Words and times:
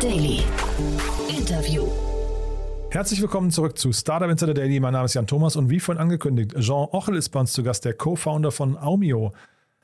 Daily. 0.00 0.44
Interview. 1.28 1.84
Herzlich 2.90 3.20
willkommen 3.20 3.50
zurück 3.50 3.76
zu 3.76 3.92
Startup 3.92 4.30
Insider 4.30 4.54
Daily. 4.54 4.78
Mein 4.78 4.92
Name 4.92 5.06
ist 5.06 5.14
Jan 5.14 5.26
Thomas 5.26 5.56
und 5.56 5.70
wie 5.70 5.80
vorhin 5.80 6.00
angekündigt, 6.00 6.54
Jean 6.60 6.86
Ochel 6.92 7.16
ist 7.16 7.30
bei 7.30 7.40
uns 7.40 7.52
zu 7.52 7.64
Gast, 7.64 7.84
der 7.84 7.94
Co-Founder 7.94 8.52
von 8.52 8.78
Aumio. 8.78 9.32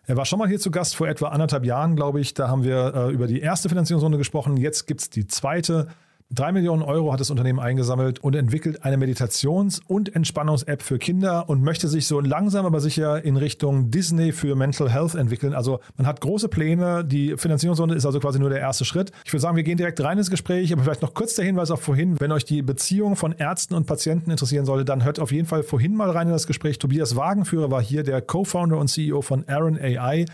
Er 0.07 0.17
war 0.17 0.25
schon 0.25 0.39
mal 0.39 0.47
hier 0.47 0.61
zu 0.61 0.71
Gast 0.71 0.95
vor 0.95 1.09
etwa 1.09 1.29
anderthalb 1.29 1.65
Jahren, 1.65 1.97
glaube 1.97 2.21
ich. 2.21 2.33
Da 2.33 2.47
haben 2.47 2.63
wir 2.63 2.95
äh, 2.95 3.13
über 3.13 3.27
die 3.27 3.41
erste 3.41 3.69
Finanzierungsrunde 3.69 4.17
gesprochen. 4.17 4.57
Jetzt 4.57 4.87
gibt 4.87 5.01
es 5.01 5.11
die 5.11 5.27
zweite. 5.27 5.89
Drei 6.31 6.53
Millionen 6.53 6.83
Euro 6.83 7.13
hat 7.13 7.21
das 7.21 7.31
Unternehmen 7.31 7.61
eingesammelt 7.61 8.19
und 8.25 8.35
entwickelt 8.35 8.83
eine 8.83 8.97
Meditations- 8.97 9.81
und 9.87 10.17
Entspannungs-App 10.17 10.81
für 10.81 10.99
Kinder 10.99 11.49
und 11.51 11.63
möchte 11.63 11.87
sich 11.87 12.07
so 12.09 12.19
langsam 12.19 12.65
aber 12.65 12.81
sicher 12.81 13.23
in 13.25 13.37
Richtung 13.37 13.91
Disney 13.91 14.33
für 14.33 14.57
Mental 14.57 14.91
Health 14.91 15.15
entwickeln. 15.15 15.53
Also 15.53 15.81
man 15.97 16.07
hat 16.07 16.23
große 16.23 16.49
Pläne. 16.49 17.05
Die 17.05 17.37
Finanzierungsrunde 17.37 17.95
ist 17.95 18.07
also 18.07 18.21
quasi 18.21 18.41
nur 18.41 18.49
der 18.49 18.59
erste 18.59 18.87
Schritt. 18.87 19.13
Ich 19.25 19.33
würde 19.33 19.43
sagen, 19.43 19.57
wir 19.57 19.63
gehen 19.65 19.77
direkt 19.77 20.03
rein 20.03 20.17
ins 20.17 20.31
Gespräch, 20.31 20.73
aber 20.73 20.83
vielleicht 20.83 21.03
noch 21.03 21.13
kurz 21.13 21.35
der 21.35 21.45
Hinweis 21.45 21.71
auf 21.71 21.83
vorhin. 21.83 22.19
Wenn 22.19 22.33
euch 22.33 22.47
die 22.47 22.63
Beziehung 22.63 23.17
von 23.17 23.33
Ärzten 23.33 23.75
und 23.75 23.87
Patienten 23.87 24.31
interessieren 24.31 24.65
sollte, 24.65 24.87
dann 24.87 25.05
hört 25.05 25.21
auf 25.21 25.31
jeden 25.31 25.47
Fall 25.47 25.63
vorhin 25.63 25.95
mal 25.95 26.11
rein 26.11 26.27
in 26.29 26.33
das 26.33 26.47
Gespräch. 26.47 26.79
Tobias 26.79 27.17
Wagenführer 27.17 27.71
war 27.71 27.83
hier 27.83 28.03
der 28.03 28.23
Co-Founder 28.23 28.79
und 28.79 28.89
CEO 28.89 29.21
von 29.21 29.47
Aaron 29.47 29.79
AI. 29.79 30.25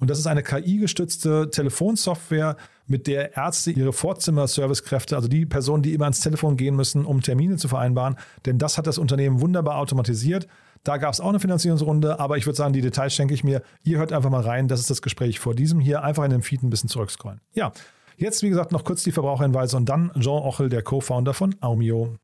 Und 0.00 0.10
das 0.10 0.18
ist 0.18 0.26
eine 0.26 0.42
KI-gestützte 0.42 1.50
Telefonsoftware, 1.50 2.56
mit 2.88 3.06
der 3.06 3.36
Ärzte 3.36 3.70
ihre 3.70 3.92
Vorzimmer-Servicekräfte, 3.92 5.14
also 5.14 5.28
die 5.28 5.46
Personen, 5.46 5.82
die 5.82 5.94
immer 5.94 6.06
ans 6.06 6.20
Telefon 6.20 6.56
gehen 6.56 6.74
müssen, 6.74 7.04
um 7.04 7.20
Termine 7.20 7.56
zu 7.56 7.68
vereinbaren, 7.68 8.16
denn 8.46 8.58
das 8.58 8.78
hat 8.78 8.86
das 8.86 8.98
Unternehmen 8.98 9.40
wunderbar 9.40 9.76
automatisiert. 9.76 10.48
Da 10.84 10.96
gab 10.96 11.12
es 11.12 11.20
auch 11.20 11.28
eine 11.28 11.40
Finanzierungsrunde, 11.40 12.18
aber 12.18 12.38
ich 12.38 12.46
würde 12.46 12.56
sagen, 12.56 12.72
die 12.72 12.80
Details 12.80 13.14
schenke 13.14 13.34
ich 13.34 13.44
mir. 13.44 13.62
Ihr 13.84 13.98
hört 13.98 14.12
einfach 14.12 14.30
mal 14.30 14.40
rein, 14.40 14.68
das 14.68 14.80
ist 14.80 14.90
das 14.90 15.02
Gespräch 15.02 15.38
vor 15.38 15.54
diesem 15.54 15.80
hier. 15.80 16.02
Einfach 16.02 16.24
in 16.24 16.30
den 16.30 16.42
Feed 16.42 16.62
ein 16.62 16.70
bisschen 16.70 16.88
zurückscrollen. 16.88 17.40
Ja, 17.52 17.72
jetzt 18.16 18.42
wie 18.42 18.48
gesagt 18.48 18.72
noch 18.72 18.84
kurz 18.84 19.02
die 19.02 19.12
Verbraucherhinweise 19.12 19.76
und 19.76 19.88
dann 19.88 20.10
Jean 20.18 20.42
Ochel, 20.42 20.68
der 20.68 20.82
Co-Founder 20.82 21.34
von 21.34 21.54
Aumio. 21.60 22.16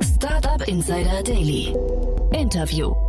Startup 0.00 0.66
Insider 0.66 1.22
Daily. 1.22 1.74
Interview. 2.32 3.07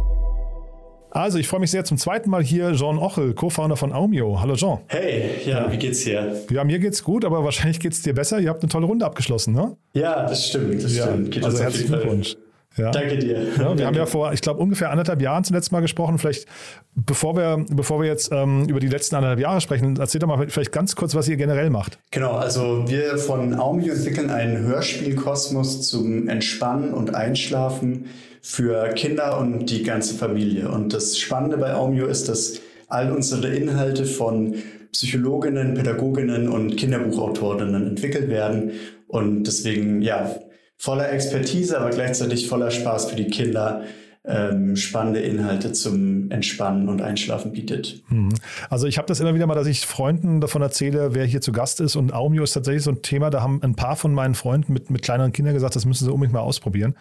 Also, 1.11 1.39
ich 1.39 1.47
freue 1.47 1.59
mich 1.59 1.71
sehr 1.71 1.83
zum 1.83 1.97
zweiten 1.97 2.29
Mal 2.29 2.43
hier, 2.43 2.73
Jean 2.73 2.99
Ochel, 2.99 3.33
Co-Founder 3.33 3.75
von 3.75 3.91
Aumio. 3.93 4.39
Hallo 4.41 4.55
Jean. 4.55 4.79
Hey, 4.87 5.41
ja, 5.43 5.71
wie 5.71 5.77
geht's 5.77 6.03
dir? 6.03 6.43
Ja, 6.51 6.63
mir 6.63 6.77
geht's 6.77 7.03
gut, 7.03 7.25
aber 7.25 7.43
wahrscheinlich 7.43 7.79
geht's 7.79 8.03
dir 8.03 8.13
besser. 8.13 8.39
Ihr 8.39 8.49
habt 8.49 8.61
eine 8.61 8.69
tolle 8.69 8.85
Runde 8.85 9.05
abgeschlossen, 9.05 9.55
ne? 9.55 9.75
Ja, 9.93 10.27
das 10.27 10.49
stimmt, 10.49 10.83
das 10.83 10.95
ja, 10.95 11.07
stimmt. 11.07 11.31
Geht 11.31 11.43
also 11.43 11.63
herzlichen 11.63 11.87
Glückwunsch. 11.87 12.35
Ja. 12.77 12.91
Danke 12.91 13.17
dir. 13.17 13.41
Ja, 13.57 13.77
wir 13.77 13.87
haben 13.87 13.95
ja 13.95 14.05
vor, 14.05 14.31
ich 14.33 14.41
glaube, 14.41 14.61
ungefähr 14.61 14.91
anderthalb 14.91 15.21
Jahren 15.21 15.43
zum 15.43 15.55
letzten 15.55 15.73
Mal 15.73 15.81
gesprochen. 15.81 16.19
Vielleicht, 16.19 16.45
bevor 16.93 17.35
wir, 17.35 17.65
bevor 17.71 17.99
wir 17.99 18.07
jetzt 18.07 18.31
ähm, 18.31 18.69
über 18.69 18.79
die 18.79 18.87
letzten 18.87 19.15
anderthalb 19.15 19.39
Jahre 19.39 19.59
sprechen, 19.61 19.97
erzähl 19.99 20.19
doch 20.19 20.27
mal 20.27 20.47
vielleicht 20.47 20.71
ganz 20.71 20.95
kurz, 20.95 21.15
was 21.15 21.27
ihr 21.27 21.37
generell 21.37 21.71
macht. 21.71 21.97
Genau, 22.11 22.33
also 22.33 22.85
wir 22.87 23.17
von 23.17 23.59
Aumio 23.59 23.93
entwickeln 23.93 24.29
einen 24.29 24.59
Hörspielkosmos 24.59 25.87
zum 25.87 26.29
Entspannen 26.29 26.93
und 26.93 27.15
Einschlafen 27.15 28.05
für 28.41 28.89
Kinder 28.89 29.37
und 29.39 29.69
die 29.69 29.83
ganze 29.83 30.15
Familie. 30.15 30.69
Und 30.69 30.93
das 30.93 31.17
Spannende 31.17 31.57
bei 31.57 31.73
Aumio 31.73 32.07
ist, 32.07 32.29
dass 32.29 32.61
all 32.87 33.11
unsere 33.11 33.47
Inhalte 33.55 34.05
von 34.05 34.55
Psychologinnen, 34.91 35.75
Pädagoginnen 35.75 36.49
und 36.49 36.75
Kinderbuchautorinnen 36.75 37.87
entwickelt 37.87 38.29
werden. 38.29 38.71
Und 39.07 39.43
deswegen, 39.43 40.01
ja, 40.01 40.35
voller 40.77 41.11
Expertise, 41.11 41.79
aber 41.79 41.89
gleichzeitig 41.91 42.47
voller 42.47 42.71
Spaß 42.71 43.09
für 43.09 43.15
die 43.15 43.27
Kinder 43.27 43.83
ähm, 44.25 44.75
spannende 44.75 45.21
Inhalte 45.21 45.71
zum 45.71 46.29
Entspannen 46.29 46.89
und 46.89 47.01
Einschlafen 47.01 47.53
bietet. 47.53 48.03
Mhm. 48.09 48.33
Also 48.69 48.85
ich 48.85 48.97
habe 48.97 49.07
das 49.07 49.19
immer 49.19 49.33
wieder 49.33 49.47
mal, 49.47 49.55
dass 49.55 49.67
ich 49.67 49.85
Freunden 49.85 50.41
davon 50.41 50.61
erzähle, 50.61 51.13
wer 51.13 51.25
hier 51.25 51.41
zu 51.41 51.51
Gast 51.51 51.79
ist. 51.79 51.95
Und 51.95 52.13
Aumio 52.13 52.43
ist 52.43 52.53
tatsächlich 52.53 52.83
so 52.83 52.91
ein 52.91 53.01
Thema, 53.01 53.29
da 53.29 53.41
haben 53.41 53.61
ein 53.63 53.75
paar 53.75 53.95
von 53.95 54.13
meinen 54.13 54.35
Freunden 54.35 54.73
mit, 54.73 54.89
mit 54.89 55.01
kleineren 55.01 55.31
Kindern 55.31 55.53
gesagt, 55.53 55.75
das 55.75 55.85
müssen 55.85 56.05
sie 56.05 56.11
unbedingt 56.11 56.33
mal 56.33 56.41
ausprobieren. 56.41 56.95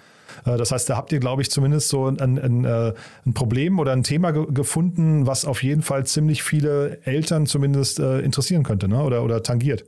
Äh, 0.45 0.57
das 0.57 0.71
heißt, 0.71 0.89
da 0.89 0.97
habt 0.97 1.11
ihr, 1.13 1.19
glaube 1.19 1.43
ich, 1.43 1.51
zumindest 1.51 1.89
so 1.89 2.07
ein, 2.07 2.39
ein, 2.39 2.65
äh, 2.65 2.95
ein 3.27 3.35
Problem 3.35 3.79
oder 3.81 3.93
ein 3.93 4.05
Thema 4.05 4.31
ge 4.31 4.47
gefunden, 4.51 5.27
was 5.27 5.45
auf 5.45 5.63
jeden 5.63 5.83
Fall 5.83 6.07
ziemlich 6.07 6.43
viele 6.43 7.01
Eltern 7.05 7.47
zumindest 7.47 7.99
äh, 7.99 8.21
interessieren 8.21 8.63
könnte 8.63 8.89
ne? 8.89 9.03
oder, 9.03 9.25
oder 9.25 9.43
tangiert. 9.43 9.85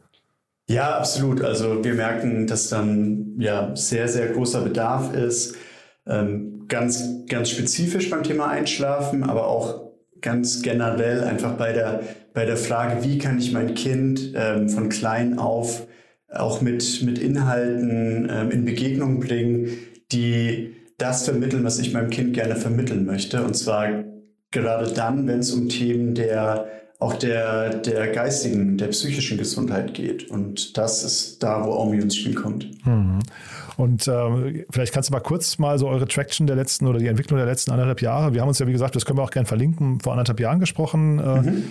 Ja, 0.69 0.99
absolut. 0.99 1.43
Also 1.43 1.83
wir 1.83 1.95
merken, 1.95 2.47
dass 2.47 2.69
dann 2.69 3.35
ja 3.39 3.75
sehr, 3.75 4.09
sehr 4.09 4.29
großer 4.29 4.61
Bedarf 4.61 5.13
ist. 5.15 5.57
Ähm, 6.07 6.60
ganz, 6.71 7.27
ganz 7.29 7.51
spezifisch 7.51 8.09
beim 8.09 8.23
Thema 8.23 8.49
Einschlafen, 8.49 9.23
aber 9.25 9.47
auch 9.47 9.91
ganz 10.23 10.63
generell 10.63 11.25
einfach 11.25 11.55
bei 11.55 11.73
der, 11.73 12.01
bei 12.33 12.47
der 12.47 12.57
Frage, 12.57 13.05
wie 13.05 13.19
kann 13.19 13.39
ich 13.39 13.53
mein 13.53 13.75
Kind 13.75 14.33
ähm, 14.35 14.71
von 14.71 14.89
klein 14.89 15.39
auf 15.39 15.87
auch 16.33 16.61
mit, 16.61 17.03
mit 17.03 17.19
Inhalten 17.19 18.31
ähm, 18.33 18.51
in 18.51 18.65
Begegnung 18.65 19.21
bringen, 19.21 19.69
die 20.13 20.77
das 20.97 21.25
vermitteln, 21.25 21.65
was 21.65 21.79
ich 21.79 21.93
meinem 21.93 22.11
Kind 22.11 22.35
gerne 22.35 22.57
vermitteln 22.57 23.05
möchte. 23.05 23.43
Und 23.43 23.57
zwar 23.57 24.05
gerade 24.51 24.93
dann, 24.93 25.27
wenn 25.27 25.41
es 25.41 25.53
um 25.53 25.69
Themen 25.69 26.15
der 26.15 26.69
auch 27.01 27.15
der, 27.15 27.77
der 27.77 28.09
geistigen, 28.09 28.77
der 28.77 28.89
psychischen 28.89 29.39
Gesundheit 29.39 29.95
geht. 29.95 30.31
Und 30.31 30.77
das 30.77 31.03
ist 31.03 31.43
da, 31.43 31.65
wo 31.65 31.73
Omi 31.73 31.99
ins 31.99 32.17
Spiel 32.17 32.35
kommt. 32.35 32.69
Mhm. 32.87 33.21
Und 33.81 34.07
äh, 34.07 34.65
vielleicht 34.71 34.93
kannst 34.93 35.09
du 35.09 35.15
mal 35.15 35.21
kurz 35.21 35.59
mal 35.59 35.79
so 35.79 35.89
eure 35.89 36.07
Traction 36.07 36.47
der 36.47 36.55
letzten 36.55 36.87
oder 36.87 36.99
die 36.99 37.07
Entwicklung 37.07 37.39
der 37.39 37.47
letzten 37.47 37.71
anderthalb 37.71 38.03
Jahre. 38.03 38.35
Wir 38.35 38.43
haben 38.43 38.49
uns 38.49 38.59
ja, 38.59 38.67
wie 38.67 38.73
gesagt, 38.73 38.95
das 38.95 39.07
können 39.07 39.19
wir 39.19 39.23
auch 39.23 39.31
gerne 39.31 39.47
verlinken, 39.47 40.01
vor 40.01 40.13
anderthalb 40.13 40.39
Jahren 40.39 40.61
gesprochen. 40.61 41.19
Äh, 41.19 41.41
mhm. 41.41 41.65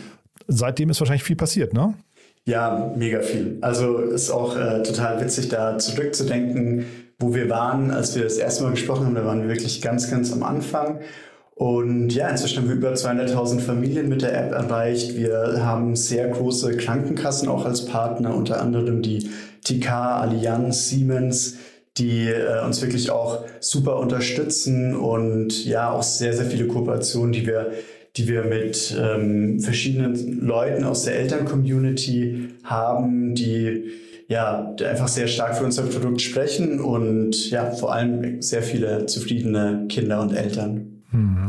Seitdem 0.48 0.90
ist 0.90 1.00
wahrscheinlich 1.00 1.22
viel 1.22 1.36
passiert, 1.36 1.72
ne? 1.74 1.94
Ja, 2.46 2.92
mega 2.96 3.22
viel. 3.22 3.60
Also 3.62 4.00
ist 4.00 4.32
auch 4.32 4.58
äh, 4.58 4.82
total 4.82 5.22
witzig, 5.22 5.50
da 5.50 5.78
zurückzudenken, 5.78 6.86
wo 7.20 7.36
wir 7.36 7.48
waren, 7.48 7.92
als 7.92 8.16
wir 8.16 8.24
das 8.24 8.38
erste 8.38 8.64
Mal 8.64 8.72
gesprochen 8.72 9.06
haben. 9.06 9.14
Da 9.14 9.26
waren 9.26 9.44
wir 9.44 9.50
wirklich 9.50 9.80
ganz, 9.80 10.10
ganz 10.10 10.34
am 10.34 10.42
Anfang. 10.42 11.02
Und 11.54 12.10
ja, 12.10 12.28
inzwischen 12.28 12.64
haben 12.64 12.70
wir 12.70 12.76
über 12.76 12.94
200.000 12.94 13.60
Familien 13.60 14.10
mit 14.10 14.24
der 14.24 14.36
App 14.36 14.52
erreicht. 14.52 15.16
Wir 15.16 15.64
haben 15.64 15.96
sehr 15.96 16.28
große 16.30 16.76
Krankenkassen 16.78 17.50
auch 17.50 17.66
als 17.66 17.86
Partner, 17.86 18.34
unter 18.34 18.60
anderem 18.62 19.04
die 19.04 19.30
TK, 19.64 20.22
Allianz, 20.22 20.90
Siemens, 20.90 21.58
die 21.98 22.28
äh, 22.28 22.64
uns 22.64 22.82
wirklich 22.82 23.12
auch 23.12 23.46
super 23.60 23.98
unterstützen 23.98 24.96
und 24.96 25.66
ja, 25.66 25.92
auch 25.92 26.04
sehr, 26.04 26.34
sehr 26.34 26.46
viele 26.46 26.68
Kooperationen, 26.68 27.32
die 27.32 27.46
wir, 27.46 27.72
die 28.16 28.28
wir 28.28 28.44
mit 28.44 28.96
ähm, 29.00 29.60
verschiedenen 29.60 30.40
Leuten 30.46 30.84
aus 30.84 31.04
der 31.04 31.16
Eltern-Community 31.16 32.50
haben, 32.64 33.36
die 33.36 33.92
ja, 34.28 34.76
einfach 34.88 35.08
sehr 35.08 35.28
stark 35.28 35.58
für 35.58 35.64
unser 35.64 35.84
Produkt 35.84 36.22
sprechen 36.22 36.80
und 36.80 37.50
ja, 37.50 37.72
vor 37.72 37.94
allem 37.94 38.42
sehr 38.42 38.62
viele 38.62 39.08
zufriedene 39.08 39.88
Kinder 39.90 40.22
und 40.22 40.34
Eltern. 40.34 41.02
Mhm. 41.12 41.48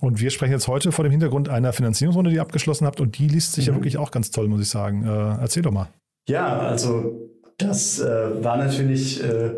Und 0.00 0.20
wir 0.20 0.30
sprechen 0.30 0.52
jetzt 0.52 0.68
heute 0.68 0.92
vor 0.92 1.04
dem 1.04 1.10
Hintergrund 1.10 1.48
einer 1.48 1.72
Finanzierungsrunde, 1.72 2.30
die 2.30 2.36
ihr 2.36 2.42
abgeschlossen 2.42 2.86
habt. 2.86 3.00
Und 3.00 3.18
die 3.18 3.28
liest 3.28 3.52
sich 3.52 3.66
mhm. 3.66 3.72
ja 3.72 3.78
wirklich 3.78 3.98
auch 3.98 4.10
ganz 4.10 4.30
toll, 4.30 4.48
muss 4.48 4.60
ich 4.60 4.68
sagen. 4.68 5.04
Äh, 5.04 5.42
erzähl 5.42 5.62
doch 5.62 5.72
mal. 5.72 5.88
Ja, 6.28 6.58
also 6.58 7.29
das 7.60 8.00
äh, 8.00 8.42
war 8.44 8.56
natürlich, 8.56 9.22
äh, 9.22 9.52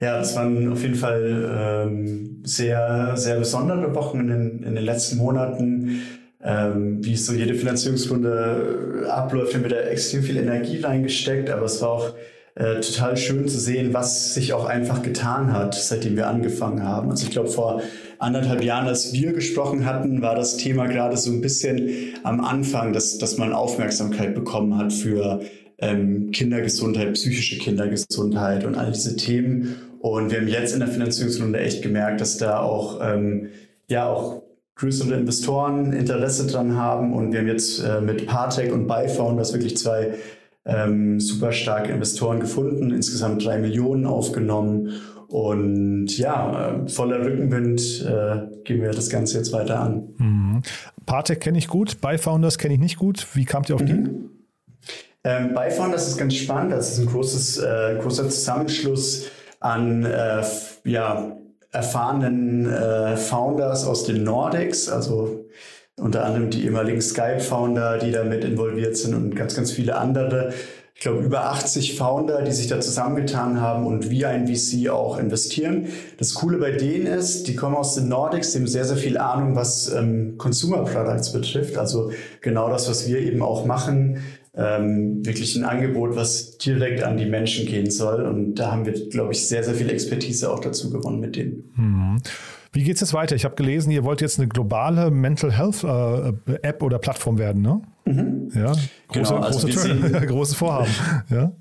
ja, 0.00 0.18
das 0.18 0.36
waren 0.36 0.72
auf 0.72 0.82
jeden 0.82 0.94
Fall 0.94 1.86
ähm, 1.86 2.42
sehr, 2.44 3.16
sehr 3.16 3.38
besondere 3.38 3.94
Wochen 3.94 4.20
in 4.20 4.28
den, 4.28 4.62
in 4.62 4.74
den 4.74 4.84
letzten 4.84 5.18
Monaten. 5.18 6.02
Ähm, 6.40 7.04
wie 7.04 7.16
so 7.16 7.32
jede 7.32 7.54
Finanzierungsrunde 7.54 9.04
äh, 9.04 9.08
abläuft, 9.08 9.54
haben 9.54 9.62
wir 9.62 9.70
da 9.70 9.80
extrem 9.80 10.22
viel 10.22 10.36
Energie 10.36 10.80
reingesteckt, 10.80 11.50
aber 11.50 11.64
es 11.64 11.82
war 11.82 11.88
auch 11.88 12.14
äh, 12.58 12.80
total 12.80 13.16
schön 13.16 13.48
zu 13.48 13.58
sehen, 13.58 13.94
was 13.94 14.34
sich 14.34 14.52
auch 14.52 14.64
einfach 14.64 15.02
getan 15.02 15.52
hat, 15.52 15.74
seitdem 15.74 16.16
wir 16.16 16.26
angefangen 16.26 16.82
haben. 16.82 17.10
Also 17.10 17.24
ich 17.24 17.30
glaube, 17.30 17.48
vor 17.48 17.82
anderthalb 18.18 18.64
Jahren, 18.64 18.88
als 18.88 19.12
wir 19.12 19.32
gesprochen 19.32 19.86
hatten, 19.86 20.22
war 20.22 20.34
das 20.34 20.56
Thema 20.56 20.86
gerade 20.86 21.16
so 21.16 21.30
ein 21.30 21.40
bisschen 21.40 22.14
am 22.24 22.40
Anfang, 22.40 22.92
dass, 22.92 23.18
dass 23.18 23.38
man 23.38 23.52
Aufmerksamkeit 23.52 24.34
bekommen 24.34 24.76
hat 24.76 24.92
für 24.92 25.40
ähm, 25.78 26.30
Kindergesundheit, 26.32 27.14
psychische 27.14 27.58
Kindergesundheit 27.58 28.64
und 28.64 28.74
all 28.74 28.92
diese 28.92 29.16
Themen. 29.16 29.76
Und 30.00 30.30
wir 30.30 30.40
haben 30.40 30.48
jetzt 30.48 30.74
in 30.74 30.80
der 30.80 30.88
Finanzierungsrunde 30.88 31.60
echt 31.60 31.82
gemerkt, 31.82 32.20
dass 32.20 32.36
da 32.36 32.60
auch, 32.60 33.00
ähm, 33.02 33.48
ja, 33.88 34.08
auch 34.08 34.42
größere 34.76 35.14
Investoren 35.14 35.92
Interesse 35.92 36.46
dran 36.46 36.76
haben. 36.76 37.12
Und 37.12 37.32
wir 37.32 37.40
haben 37.40 37.48
jetzt 37.48 37.80
äh, 37.80 38.00
mit 38.00 38.26
Partec 38.26 38.72
und 38.72 38.86
Byfounders 38.86 39.52
wirklich 39.52 39.76
zwei 39.76 40.14
ähm, 40.64 41.18
super 41.18 41.52
starke 41.52 41.92
Investoren 41.92 42.40
gefunden, 42.40 42.90
insgesamt 42.90 43.44
drei 43.44 43.58
Millionen 43.58 44.06
aufgenommen. 44.06 44.92
Und 45.28 46.16
ja, 46.16 46.84
äh, 46.84 46.88
voller 46.88 47.24
Rückenwind 47.24 48.06
äh, 48.06 48.62
gehen 48.64 48.80
wir 48.80 48.90
das 48.90 49.10
Ganze 49.10 49.38
jetzt 49.38 49.52
weiter 49.52 49.80
an. 49.80 50.08
Mhm. 50.16 50.62
Partec 51.06 51.40
kenne 51.40 51.58
ich 51.58 51.68
gut, 51.68 52.00
Byfounders 52.00 52.58
kenne 52.58 52.74
ich 52.74 52.80
nicht 52.80 52.96
gut. 52.96 53.26
Wie 53.34 53.44
kamt 53.44 53.68
ihr 53.68 53.74
auf 53.74 53.84
die? 53.84 54.04
Ähm, 55.24 55.54
Byfounders 55.54 56.08
ist 56.08 56.18
ganz 56.18 56.34
spannend. 56.34 56.72
Das 56.72 56.92
ist 56.92 56.98
ein 56.98 57.06
großes, 57.06 57.58
äh, 57.58 57.98
großer 58.00 58.28
Zusammenschluss 58.28 59.26
an 59.60 60.04
äh, 60.04 60.42
ja, 60.84 61.36
erfahrenen 61.72 62.70
äh, 62.72 63.16
Founders 63.16 63.86
aus 63.86 64.04
den 64.04 64.24
Nordics, 64.24 64.88
also 64.88 65.44
unter 65.96 66.24
anderem 66.24 66.50
die 66.50 66.64
ehemaligen 66.64 67.00
Skype-Founder, 67.00 67.98
die 67.98 68.12
damit 68.12 68.44
involviert 68.44 68.96
sind 68.96 69.14
und 69.14 69.34
ganz, 69.34 69.56
ganz 69.56 69.72
viele 69.72 69.96
andere. 69.96 70.52
Ich 70.94 71.02
glaube, 71.02 71.20
über 71.20 71.44
80 71.50 71.96
Founder, 71.96 72.42
die 72.42 72.50
sich 72.50 72.66
da 72.66 72.80
zusammengetan 72.80 73.60
haben 73.60 73.86
und 73.86 74.10
wie 74.10 74.24
ein 74.24 74.48
VC 74.48 74.88
auch 74.90 75.18
investieren. 75.18 75.86
Das 76.18 76.34
Coole 76.34 76.58
bei 76.58 76.72
denen 76.72 77.06
ist, 77.06 77.46
die 77.46 77.54
kommen 77.54 77.76
aus 77.76 77.94
den 77.94 78.08
Nordics, 78.08 78.50
die 78.50 78.58
haben 78.58 78.66
sehr, 78.66 78.84
sehr 78.84 78.96
viel 78.96 79.16
Ahnung, 79.16 79.54
was 79.54 79.92
ähm, 79.92 80.34
Consumer 80.38 80.84
Products 80.84 81.32
betrifft. 81.32 81.78
Also 81.78 82.10
genau 82.40 82.68
das, 82.68 82.88
was 82.88 83.06
wir 83.06 83.20
eben 83.20 83.42
auch 83.42 83.64
machen. 83.64 84.24
Ähm, 84.60 85.24
wirklich 85.24 85.54
ein 85.54 85.62
Angebot, 85.62 86.16
was 86.16 86.58
direkt 86.58 87.04
an 87.04 87.16
die 87.16 87.26
Menschen 87.26 87.64
gehen 87.64 87.90
soll. 87.90 88.22
Und 88.22 88.56
da 88.56 88.72
haben 88.72 88.86
wir, 88.86 88.92
glaube 89.08 89.32
ich, 89.32 89.46
sehr, 89.46 89.62
sehr 89.62 89.74
viel 89.74 89.88
Expertise 89.88 90.50
auch 90.52 90.58
dazu 90.58 90.90
gewonnen 90.90 91.20
mit 91.20 91.36
denen. 91.36 91.70
Mhm. 91.76 92.20
Wie 92.72 92.82
geht 92.82 92.96
es 92.96 93.00
jetzt 93.00 93.14
weiter? 93.14 93.36
Ich 93.36 93.44
habe 93.44 93.54
gelesen, 93.54 93.90
ihr 93.92 94.04
wollt 94.04 94.20
jetzt 94.20 94.38
eine 94.38 94.48
globale 94.48 95.10
Mental 95.10 95.52
Health 95.56 95.84
äh, 95.84 96.54
App 96.62 96.82
oder 96.82 96.98
Plattform 96.98 97.38
werden, 97.38 97.62
ne? 97.62 97.80
Mhm. 98.08 98.50
Ja, 98.54 98.72
große, 98.72 99.34
genau, 99.34 99.36
also 99.36 99.66
große 99.66 100.10
großes 100.26 100.54
Vorhaben. 100.56 100.90
Ja, 101.28 101.52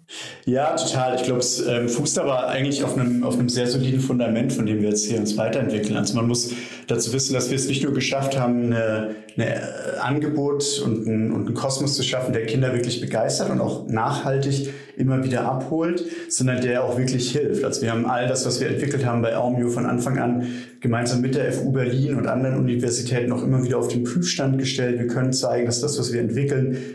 ja 0.46 0.76
total. 0.76 1.16
Ich 1.16 1.24
glaube, 1.24 1.40
es 1.40 1.60
ähm, 1.68 1.90
fußt 1.90 2.20
aber 2.20 2.48
eigentlich 2.48 2.86
auf 2.86 2.98
einem, 2.98 3.26
auf 3.26 3.38
einem 3.38 3.50
sehr 3.50 3.68
soliden 3.68 4.00
Fundament, 4.00 4.54
von 4.54 4.66
dem 4.66 4.82
wir 4.82 4.90
jetzt 4.90 5.06
hier 5.06 5.20
uns 5.20 5.36
weiterentwickeln. 5.36 5.98
Also 5.98 6.16
man 6.16 6.26
muss 6.26 6.52
dazu 6.88 7.12
wissen, 7.12 7.34
dass 7.34 7.50
wir 7.50 7.58
es 7.58 7.68
nicht 7.68 7.84
nur 7.84 7.94
geschafft 7.94 8.40
haben, 8.40 8.68
eine, 8.68 9.16
eine 9.36 9.56
äh, 9.56 9.60
Angebot 10.00 10.82
und 10.86 11.06
ein, 11.06 11.32
und 11.34 11.48
einen 11.48 11.54
Kosmos 11.54 11.96
zu 11.96 12.04
schaffen, 12.04 12.32
der 12.32 12.46
Kinder 12.46 12.74
wirklich 12.74 13.02
begeistert 13.02 13.50
und 13.50 13.60
auch 13.60 13.88
nachhaltig 13.90 14.70
immer 14.96 15.24
wieder 15.24 15.44
abholt, 15.44 16.04
sondern 16.30 16.62
der 16.62 16.84
auch 16.84 16.98
wirklich 16.98 17.32
hilft. 17.32 17.64
Also 17.64 17.84
wir 17.84 17.92
haben 17.92 18.06
all 18.06 18.28
das, 18.28 18.46
was 18.46 18.60
wir 18.60 18.68
entwickelt 18.70 19.06
haben 19.06 19.22
bei 19.22 19.36
Aumio 19.38 19.70
von 19.70 19.86
Anfang 19.86 20.18
an 20.18 20.48
gemeinsam 20.80 21.22
mit 21.22 21.36
der 21.36 21.52
FU 21.54 21.72
Berlin 21.72 22.16
und 22.16 22.28
anderen 22.28 22.58
Universitäten 22.58 23.32
auch 23.32 23.44
immer 23.44 23.64
wieder 23.64 23.78
auf 23.78 23.88
den 23.88 24.04
Prüfstand 24.04 24.58
gestellt. 24.58 25.00
Wir 25.00 25.08
können 25.08 25.34
zeigen, 25.34 25.66
dass 25.66 25.82
das, 25.82 26.00
was 26.00 26.12
wir 26.14 26.20
entwickeln, 26.20 26.37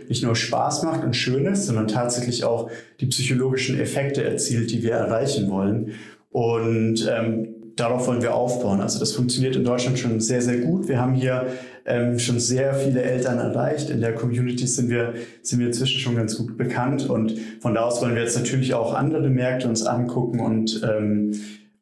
nicht 0.08 0.22
nur 0.22 0.36
Spaß 0.36 0.82
macht 0.84 1.04
und 1.04 1.14
schön 1.14 1.46
ist, 1.46 1.66
sondern 1.66 1.88
tatsächlich 1.88 2.44
auch 2.44 2.70
die 3.00 3.06
psychologischen 3.06 3.78
Effekte 3.78 4.24
erzielt, 4.24 4.70
die 4.70 4.82
wir 4.82 4.92
erreichen 4.92 5.50
wollen. 5.50 5.92
Und 6.30 7.08
ähm, 7.10 7.48
darauf 7.76 8.06
wollen 8.06 8.22
wir 8.22 8.34
aufbauen. 8.34 8.80
Also 8.80 8.98
das 8.98 9.12
funktioniert 9.12 9.56
in 9.56 9.64
Deutschland 9.64 9.98
schon 9.98 10.20
sehr, 10.20 10.42
sehr 10.42 10.58
gut. 10.58 10.88
Wir 10.88 11.00
haben 11.00 11.14
hier 11.14 11.46
ähm, 11.84 12.18
schon 12.18 12.38
sehr 12.38 12.74
viele 12.74 13.02
Eltern 13.02 13.38
erreicht. 13.38 13.90
In 13.90 14.00
der 14.00 14.14
Community 14.14 14.66
sind 14.66 14.88
wir, 14.88 15.14
sind 15.42 15.58
wir 15.58 15.66
inzwischen 15.66 16.00
schon 16.00 16.16
ganz 16.16 16.36
gut 16.36 16.56
bekannt. 16.56 17.08
Und 17.08 17.34
von 17.60 17.74
da 17.74 17.82
aus 17.82 18.00
wollen 18.00 18.14
wir 18.14 18.22
jetzt 18.22 18.36
natürlich 18.36 18.74
auch 18.74 18.94
andere 18.94 19.28
Märkte 19.28 19.68
uns 19.68 19.84
angucken 19.84 20.40
und 20.40 20.82
ähm, 20.88 21.32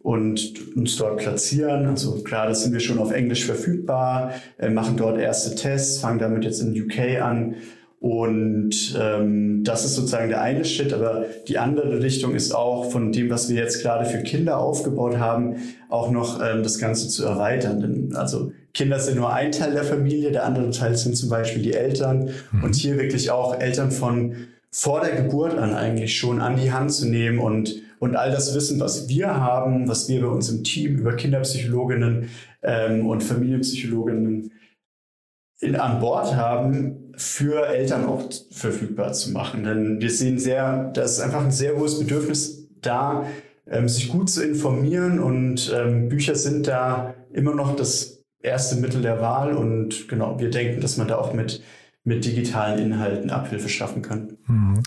und 0.02 0.76
uns 0.76 0.97
dort 0.97 1.19
platzieren. 1.19 1.87
Also 1.87 2.23
klar, 2.23 2.47
das 2.49 2.62
sind 2.62 2.73
wir 2.73 2.81
schon 2.81 2.99
auf 2.99 3.12
Englisch 3.12 3.44
verfügbar, 3.44 4.32
äh, 4.58 4.70
machen 4.70 4.97
dort 4.97 5.19
erste 5.19 5.55
Tests, 5.55 6.00
fangen 6.00 6.19
damit 6.19 6.44
jetzt 6.44 6.61
in 6.61 6.81
UK 6.81 7.20
an. 7.20 7.56
Und 8.00 8.99
ähm, 8.99 9.62
das 9.62 9.85
ist 9.85 9.94
sozusagen 9.94 10.31
der 10.31 10.41
eine 10.41 10.64
Schritt, 10.64 10.94
aber 10.94 11.26
die 11.49 11.58
andere 11.58 12.02
Richtung 12.02 12.35
ist 12.35 12.52
auch 12.52 12.91
von 12.91 13.12
dem, 13.12 13.29
was 13.29 13.50
wir 13.50 13.56
jetzt 13.56 13.82
gerade 13.82 14.06
für 14.06 14.23
Kinder 14.23 14.56
aufgebaut 14.56 15.19
haben, 15.19 15.56
auch 15.91 16.11
noch 16.11 16.41
ähm, 16.41 16.62
das 16.62 16.79
Ganze 16.79 17.08
zu 17.08 17.26
erweitern. 17.26 17.81
Denn 17.81 18.17
also 18.17 18.53
Kinder 18.73 18.99
sind 18.99 19.17
nur 19.17 19.35
ein 19.35 19.53
Teil 19.53 19.73
der 19.73 19.85
Familie, 19.85 20.32
der 20.32 20.46
andere 20.46 20.70
Teil 20.70 20.96
sind 20.96 21.14
zum 21.14 21.29
Beispiel 21.29 21.61
die 21.61 21.75
Eltern 21.75 22.31
mhm. 22.53 22.64
und 22.64 22.75
hier 22.75 22.96
wirklich 22.96 23.31
auch 23.31 23.61
Eltern 23.61 23.91
von 23.91 24.35
vor 24.72 25.00
der 25.00 25.17
Geburt 25.17 25.58
an 25.58 25.75
eigentlich 25.75 26.17
schon 26.17 26.40
an 26.40 26.56
die 26.56 26.72
Hand 26.72 26.93
zu 26.93 27.08
nehmen 27.08 27.38
und 27.38 27.82
und 28.00 28.17
all 28.17 28.31
das 28.31 28.55
Wissen, 28.55 28.81
was 28.81 29.08
wir 29.08 29.37
haben, 29.37 29.87
was 29.87 30.08
wir 30.08 30.22
bei 30.22 30.28
uns 30.28 30.49
im 30.49 30.64
Team 30.64 30.96
über 30.96 31.14
Kinderpsychologinnen 31.14 32.31
ähm, 32.62 33.06
und 33.06 33.22
Familienpsychologinnen 33.22 34.52
in, 35.61 35.76
an 35.76 36.00
Bord 36.00 36.34
haben, 36.34 37.12
für 37.17 37.67
Eltern 37.67 38.06
auch 38.06 38.31
verfügbar 38.50 39.12
zu 39.12 39.32
machen. 39.32 39.64
Denn 39.64 40.00
wir 40.00 40.11
sehen 40.11 40.38
sehr, 40.38 40.90
da 40.94 41.02
ist 41.02 41.20
einfach 41.20 41.44
ein 41.44 41.50
sehr 41.50 41.76
hohes 41.76 41.99
Bedürfnis 41.99 42.69
da, 42.81 43.26
ähm, 43.67 43.87
sich 43.87 44.08
gut 44.08 44.31
zu 44.31 44.43
informieren 44.43 45.20
und 45.20 45.70
ähm, 45.76 46.08
Bücher 46.08 46.34
sind 46.34 46.67
da 46.67 47.14
immer 47.34 47.55
noch 47.55 47.76
das 47.76 48.25
erste 48.43 48.76
Mittel 48.76 49.02
der 49.02 49.20
Wahl 49.20 49.55
und 49.55 50.08
genau, 50.08 50.40
wir 50.40 50.49
denken, 50.49 50.81
dass 50.81 50.96
man 50.96 51.06
da 51.06 51.19
auch 51.19 51.34
mit, 51.34 51.62
mit 52.05 52.25
digitalen 52.25 52.79
Inhalten 52.79 53.31
Abhilfe 53.31 53.69
schaffen 53.69 54.02
kann. 54.02 54.37
Mhm. 54.47 54.82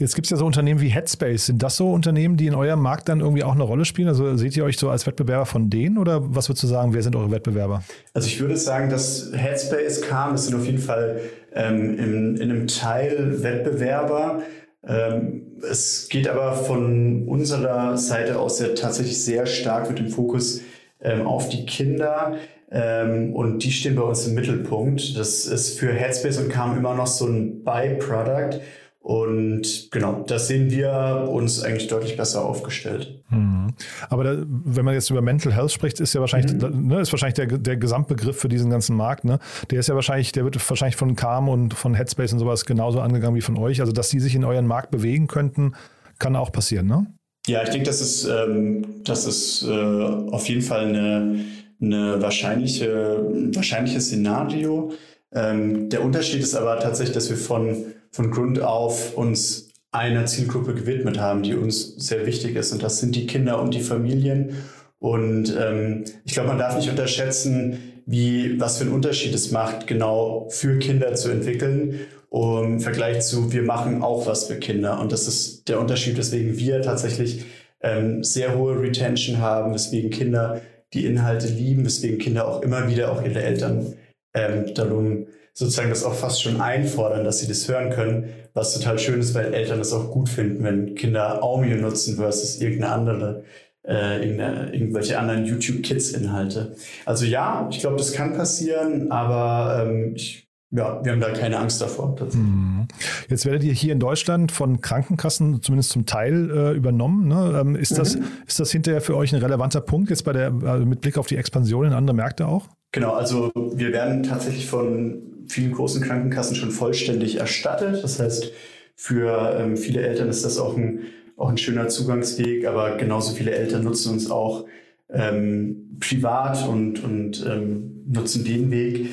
Jetzt 0.00 0.14
gibt 0.14 0.24
es 0.24 0.30
ja 0.30 0.38
so 0.38 0.46
Unternehmen 0.46 0.80
wie 0.80 0.88
Headspace. 0.88 1.44
Sind 1.44 1.62
das 1.62 1.76
so 1.76 1.92
Unternehmen, 1.92 2.38
die 2.38 2.46
in 2.46 2.54
eurem 2.54 2.80
Markt 2.80 3.10
dann 3.10 3.20
irgendwie 3.20 3.44
auch 3.44 3.52
eine 3.52 3.64
Rolle 3.64 3.84
spielen? 3.84 4.08
Also 4.08 4.34
seht 4.38 4.56
ihr 4.56 4.64
euch 4.64 4.78
so 4.78 4.88
als 4.88 5.06
Wettbewerber 5.06 5.44
von 5.44 5.68
denen 5.68 5.98
oder 5.98 6.34
was 6.34 6.48
würdest 6.48 6.62
du 6.62 6.68
sagen, 6.68 6.94
wer 6.94 7.02
sind 7.02 7.16
eure 7.16 7.30
Wettbewerber? 7.30 7.84
Also 8.14 8.26
ich 8.26 8.40
würde 8.40 8.56
sagen, 8.56 8.88
dass 8.88 9.30
Headspace 9.34 10.00
kam, 10.00 10.32
das 10.32 10.46
sind 10.46 10.56
auf 10.56 10.64
jeden 10.64 10.78
Fall 10.78 11.20
ähm, 11.52 11.98
in, 11.98 12.36
in 12.38 12.50
einem 12.50 12.66
Teil 12.66 13.42
Wettbewerber. 13.42 14.42
Ähm, 14.86 15.58
es 15.70 16.08
geht 16.08 16.28
aber 16.28 16.54
von 16.54 17.28
unserer 17.28 17.98
Seite 17.98 18.38
aus 18.38 18.58
ja 18.58 18.68
tatsächlich 18.68 19.22
sehr 19.22 19.44
stark 19.44 19.90
mit 19.90 19.98
dem 19.98 20.08
Fokus 20.08 20.62
ähm, 21.02 21.26
auf 21.26 21.50
die 21.50 21.66
Kinder. 21.66 22.36
Ähm, 22.70 23.34
und 23.34 23.64
die 23.64 23.72
stehen 23.72 23.96
bei 23.96 24.02
uns 24.02 24.26
im 24.26 24.34
Mittelpunkt. 24.34 25.18
Das 25.18 25.46
ist 25.46 25.78
für 25.78 25.92
Headspace 25.92 26.38
und 26.38 26.50
kam 26.50 26.76
immer 26.76 26.94
noch 26.94 27.06
so 27.06 27.26
ein 27.26 27.64
Byproduct. 27.64 28.60
Und 29.02 29.88
genau, 29.90 30.24
da 30.26 30.38
sehen 30.38 30.70
wir 30.70 31.26
uns 31.30 31.62
eigentlich 31.62 31.88
deutlich 31.88 32.18
besser 32.18 32.44
aufgestellt. 32.44 33.22
Mhm. 33.30 33.68
Aber 34.10 34.24
da, 34.24 34.36
wenn 34.46 34.84
man 34.84 34.92
jetzt 34.92 35.08
über 35.08 35.22
Mental 35.22 35.54
Health 35.54 35.72
spricht, 35.72 36.00
ist 36.00 36.12
ja 36.12 36.20
wahrscheinlich, 36.20 36.52
mhm. 36.52 36.86
ne, 36.86 37.00
ist 37.00 37.10
wahrscheinlich 37.10 37.34
der, 37.34 37.46
der 37.46 37.76
Gesamtbegriff 37.78 38.38
für 38.38 38.48
diesen 38.48 38.70
ganzen 38.70 38.96
Markt. 38.96 39.24
Ne? 39.24 39.38
Der 39.70 39.80
ist 39.80 39.88
ja 39.88 39.94
wahrscheinlich, 39.94 40.32
der 40.32 40.44
wird 40.44 40.56
wahrscheinlich 40.68 40.96
von 40.96 41.16
Calm 41.16 41.48
und 41.48 41.72
von 41.72 41.94
Headspace 41.94 42.34
und 42.34 42.40
sowas 42.40 42.66
genauso 42.66 43.00
angegangen 43.00 43.34
wie 43.36 43.40
von 43.40 43.56
euch. 43.56 43.80
Also, 43.80 43.92
dass 43.92 44.10
die 44.10 44.20
sich 44.20 44.34
in 44.34 44.44
euren 44.44 44.66
Markt 44.66 44.90
bewegen 44.90 45.28
könnten, 45.28 45.72
kann 46.18 46.36
auch 46.36 46.52
passieren, 46.52 46.86
ne? 46.86 47.06
Ja, 47.46 47.62
ich 47.62 47.70
denke, 47.70 47.86
das 47.86 48.02
ist, 48.02 48.26
ähm, 48.26 49.02
das 49.02 49.26
ist 49.26 49.62
äh, 49.62 49.70
auf 49.72 50.46
jeden 50.46 50.60
Fall 50.60 50.86
eine, 50.86 51.40
eine 51.80 52.20
wahrscheinliche, 52.20 53.24
ein 53.32 53.54
wahrscheinliches 53.54 54.06
Szenario. 54.06 54.92
Ähm, 55.32 55.88
der 55.88 56.04
Unterschied 56.04 56.42
ist 56.42 56.54
aber 56.54 56.78
tatsächlich, 56.80 57.14
dass 57.14 57.30
wir 57.30 57.36
von 57.36 57.84
von 58.10 58.30
Grund 58.30 58.60
auf 58.60 59.16
uns 59.16 59.68
einer 59.92 60.26
Zielgruppe 60.26 60.74
gewidmet 60.74 61.18
haben, 61.18 61.42
die 61.42 61.54
uns 61.54 61.96
sehr 61.96 62.26
wichtig 62.26 62.56
ist. 62.56 62.72
Und 62.72 62.82
das 62.82 62.98
sind 62.98 63.16
die 63.16 63.26
Kinder 63.26 63.60
und 63.60 63.74
die 63.74 63.80
Familien. 63.80 64.56
Und 64.98 65.54
ähm, 65.58 66.04
ich 66.24 66.32
glaube, 66.32 66.48
man 66.48 66.58
darf 66.58 66.76
nicht 66.76 66.90
unterschätzen, 66.90 67.78
wie, 68.06 68.60
was 68.60 68.78
für 68.78 68.84
einen 68.84 68.92
Unterschied 68.92 69.34
es 69.34 69.50
macht, 69.50 69.86
genau 69.86 70.48
für 70.50 70.78
Kinder 70.78 71.14
zu 71.14 71.30
entwickeln, 71.30 72.00
im 72.32 72.78
Vergleich 72.78 73.22
zu, 73.22 73.52
wir 73.52 73.62
machen 73.62 74.02
auch 74.02 74.26
was 74.26 74.44
für 74.44 74.56
Kinder. 74.56 75.00
Und 75.00 75.10
das 75.10 75.26
ist 75.26 75.68
der 75.68 75.80
Unterschied, 75.80 76.16
weswegen 76.16 76.56
wir 76.58 76.80
tatsächlich 76.80 77.44
ähm, 77.80 78.22
sehr 78.22 78.56
hohe 78.56 78.80
Retention 78.80 79.38
haben, 79.38 79.74
weswegen 79.74 80.10
Kinder 80.10 80.60
die 80.92 81.06
Inhalte 81.06 81.46
lieben, 81.46 81.84
weswegen 81.84 82.18
Kinder 82.18 82.48
auch 82.48 82.62
immer 82.62 82.88
wieder 82.88 83.12
auch 83.12 83.22
ihre 83.22 83.42
Eltern 83.42 83.94
ähm, 84.34 84.74
darum 84.74 85.26
sozusagen 85.52 85.90
das 85.90 86.04
auch 86.04 86.14
fast 86.14 86.42
schon 86.42 86.60
einfordern, 86.60 87.24
dass 87.24 87.40
sie 87.40 87.48
das 87.48 87.68
hören 87.68 87.90
können, 87.90 88.30
was 88.54 88.72
total 88.72 88.98
schön 88.98 89.20
ist, 89.20 89.34
weil 89.34 89.52
Eltern 89.52 89.78
das 89.78 89.92
auch 89.92 90.10
gut 90.10 90.28
finden, 90.28 90.64
wenn 90.64 90.94
Kinder 90.94 91.42
Aumio 91.42 91.76
nutzen 91.76 92.16
versus 92.16 92.60
irgendeine 92.60 92.92
andere, 92.92 93.44
äh, 93.86 94.22
irgendeine, 94.22 94.72
irgendwelche 94.72 95.18
anderen 95.18 95.44
YouTube-Kids-Inhalte. 95.44 96.76
Also 97.04 97.26
ja, 97.26 97.68
ich 97.70 97.80
glaube, 97.80 97.96
das 97.96 98.12
kann 98.12 98.34
passieren, 98.34 99.10
aber 99.10 99.86
ähm, 99.86 100.14
ich 100.14 100.49
ja, 100.72 101.04
wir 101.04 101.12
haben 101.12 101.20
da 101.20 101.30
keine 101.32 101.58
Angst 101.58 101.80
davor. 101.80 102.16
Mhm. 102.32 102.86
Jetzt 103.28 103.44
werdet 103.44 103.64
ihr 103.64 103.72
hier 103.72 103.92
in 103.92 103.98
Deutschland 103.98 104.52
von 104.52 104.80
Krankenkassen 104.80 105.62
zumindest 105.62 105.90
zum 105.90 106.06
Teil 106.06 106.50
äh, 106.50 106.76
übernommen. 106.76 107.26
Ne? 107.26 107.58
Ähm, 107.60 107.74
ist, 107.74 107.92
mhm. 107.92 107.96
das, 107.96 108.18
ist 108.46 108.60
das 108.60 108.70
hinterher 108.70 109.00
für 109.00 109.16
euch 109.16 109.34
ein 109.34 109.42
relevanter 109.42 109.80
Punkt 109.80 110.10
jetzt 110.10 110.24
bei 110.24 110.32
der, 110.32 110.52
also 110.64 110.86
mit 110.86 111.00
Blick 111.00 111.18
auf 111.18 111.26
die 111.26 111.36
Expansion 111.36 111.86
in 111.86 111.92
andere 111.92 112.14
Märkte 112.14 112.46
auch? 112.46 112.68
Genau, 112.92 113.12
also 113.14 113.50
wir 113.54 113.92
werden 113.92 114.22
tatsächlich 114.22 114.68
von 114.68 115.22
vielen 115.48 115.72
großen 115.72 116.02
Krankenkassen 116.02 116.54
schon 116.54 116.70
vollständig 116.70 117.40
erstattet. 117.40 118.04
Das 118.04 118.20
heißt, 118.20 118.52
für 118.94 119.56
ähm, 119.58 119.76
viele 119.76 120.02
Eltern 120.02 120.28
ist 120.28 120.44
das 120.44 120.58
auch 120.58 120.76
ein, 120.76 121.00
auch 121.36 121.48
ein 121.48 121.58
schöner 121.58 121.88
Zugangsweg, 121.88 122.66
aber 122.66 122.96
genauso 122.96 123.34
viele 123.34 123.50
Eltern 123.52 123.82
nutzen 123.82 124.12
uns 124.12 124.30
auch 124.30 124.66
ähm, 125.08 125.96
privat 125.98 126.68
und, 126.68 127.02
und 127.02 127.44
ähm, 127.44 128.04
nutzen 128.06 128.44
den 128.44 128.70
Weg. 128.70 129.08